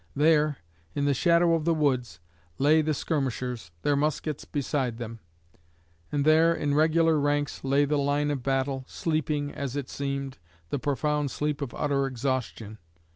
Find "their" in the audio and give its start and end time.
3.83-3.95